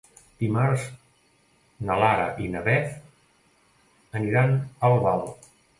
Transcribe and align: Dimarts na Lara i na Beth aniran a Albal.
Dimarts 0.43 0.85
na 1.89 1.99
Lara 2.05 2.25
i 2.47 2.49
na 2.57 2.65
Beth 2.71 4.19
aniran 4.23 4.61
a 4.63 4.65
Albal. 4.93 5.29